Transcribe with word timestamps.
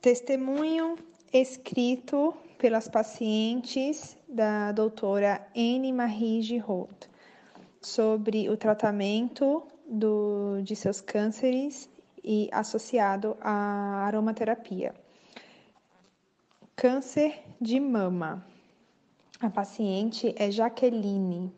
Testemunho 0.00 0.96
escrito 1.30 2.34
pelas 2.56 2.88
pacientes 2.88 4.16
da 4.26 4.72
doutora 4.72 5.46
Anne 5.54 5.92
Marie 5.92 6.40
Giraud 6.40 6.88
sobre 7.82 8.48
o 8.48 8.56
tratamento 8.56 9.62
do, 9.86 10.62
de 10.62 10.74
seus 10.74 11.02
cânceres 11.02 11.90
e 12.24 12.48
associado 12.50 13.36
à 13.42 14.06
aromaterapia. 14.06 14.94
Câncer 16.74 17.38
de 17.60 17.78
mama. 17.78 18.42
A 19.38 19.50
paciente 19.50 20.34
é 20.38 20.50
Jaqueline. 20.50 21.52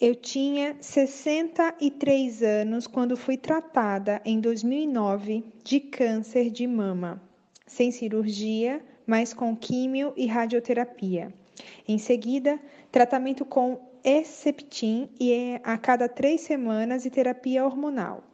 Eu 0.00 0.14
tinha 0.14 0.78
63 0.80 2.42
anos 2.42 2.86
quando 2.86 3.18
fui 3.18 3.36
tratada 3.36 4.22
em 4.24 4.40
2009 4.40 5.44
de 5.62 5.78
câncer 5.78 6.48
de 6.48 6.66
mama, 6.66 7.22
sem 7.66 7.90
cirurgia, 7.90 8.82
mas 9.06 9.34
com 9.34 9.54
químio 9.54 10.14
e 10.16 10.26
radioterapia. 10.26 11.34
Em 11.86 11.98
seguida, 11.98 12.58
tratamento 12.90 13.44
com 13.44 13.78
Eceptim 14.02 15.10
e 15.20 15.34
é 15.34 15.60
a 15.62 15.76
cada 15.76 16.08
três 16.08 16.40
semanas 16.40 17.04
e 17.04 17.10
terapia 17.10 17.62
hormonal. 17.62 18.24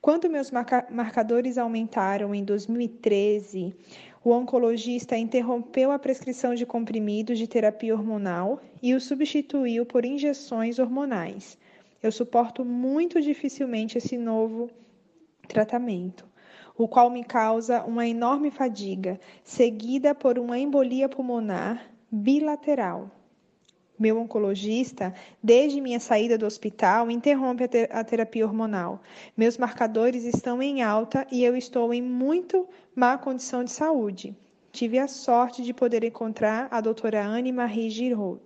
Quando 0.00 0.28
meus 0.28 0.50
marcadores 0.50 1.56
aumentaram 1.56 2.34
em 2.34 2.44
2013, 2.44 3.72
o 4.24 4.30
oncologista 4.30 5.16
interrompeu 5.16 5.90
a 5.90 5.98
prescrição 5.98 6.54
de 6.54 6.64
comprimidos 6.64 7.38
de 7.38 7.48
terapia 7.48 7.94
hormonal 7.94 8.60
e 8.80 8.94
o 8.94 9.00
substituiu 9.00 9.84
por 9.84 10.04
injeções 10.04 10.78
hormonais. 10.78 11.58
Eu 12.02 12.12
suporto 12.12 12.64
muito 12.64 13.20
dificilmente 13.20 13.98
esse 13.98 14.16
novo 14.16 14.70
tratamento, 15.48 16.24
o 16.76 16.86
qual 16.86 17.10
me 17.10 17.24
causa 17.24 17.82
uma 17.84 18.06
enorme 18.06 18.50
fadiga, 18.50 19.20
seguida 19.42 20.14
por 20.14 20.38
uma 20.38 20.58
embolia 20.58 21.08
pulmonar 21.08 21.84
bilateral. 22.10 23.10
Meu 24.02 24.18
oncologista, 24.18 25.14
desde 25.40 25.80
minha 25.80 26.00
saída 26.00 26.36
do 26.36 26.44
hospital, 26.44 27.08
interrompe 27.08 27.62
a, 27.62 27.68
ter 27.68 27.88
a, 27.92 28.02
terapia 28.02 28.44
hormonal. 28.44 29.00
Meus 29.36 29.56
marcadores 29.56 30.24
estão 30.24 30.60
em 30.60 30.82
alta 30.82 31.24
e 31.30 31.44
eu 31.44 31.56
estou 31.56 31.94
em 31.94 32.02
muito 32.02 32.66
má 32.96 33.16
condição 33.16 33.62
de 33.62 33.70
saúde. 33.70 34.36
Tive 34.72 34.98
a 34.98 35.06
sorte 35.06 35.62
de 35.62 35.72
poder 35.72 36.02
encontrar 36.02 36.66
a 36.68 36.80
doutora 36.80 37.24
Anne 37.24 37.52
Marie 37.52 37.90
Giraud. 37.90 38.40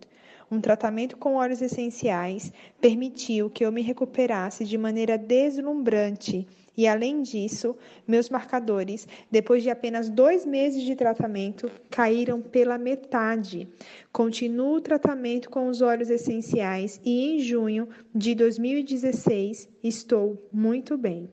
Um 0.51 0.61
tratamento 0.61 1.17
com 1.17 1.35
óleos 1.35 1.61
essenciais 1.61 2.53
permitiu 2.81 3.51
que 3.51 3.65
eu 3.65 3.73
me 3.73 3.83
recuperasse 3.83 4.65
de 4.65 4.79
maneira 4.79 5.19
deslumbrante 5.19 6.47
e, 6.77 6.87
além 6.87 7.23
disso, 7.23 7.75
meus 8.07 8.29
marcadores, 8.29 9.09
depois 9.31 9.63
de 9.63 9.71
apenas 9.71 10.09
dois 10.09 10.45
meses 10.45 10.83
de 10.83 10.95
tratamento, 10.95 11.71
caíram 11.91 12.41
pela 12.41 12.77
metade. 12.77 13.67
Continuo 14.13 14.77
o 14.77 14.81
tratamento 14.81 15.49
com 15.49 15.69
os 15.69 15.81
óleos 15.81 16.11
essenciais 16.11 17.01
e, 17.05 17.25
em 17.25 17.41
junho 17.41 17.89
de 18.15 18.35
2016, 18.35 19.69
estou 19.83 20.49
muito 20.53 20.97
bem. 20.99 21.29